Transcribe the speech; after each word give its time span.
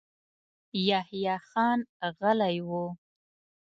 يحيی 0.87 1.35
خان 1.47 1.79
غلی 2.19 2.57
و. 2.67 2.69